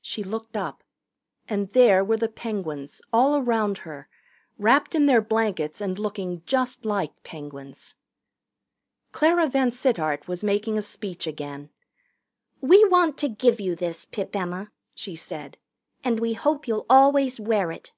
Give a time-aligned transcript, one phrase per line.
[0.00, 0.82] She looked up.
[1.50, 4.08] And there were the Penguins, all around her,
[4.56, 7.94] wrapped in their blankets and looking just like Penguins.
[9.12, 11.68] Clara VanSittart was making a speech again.
[12.62, 15.58] "We want to give you this, Pip Emma," she said,
[16.02, 17.92] "and we hope you'll always wear it."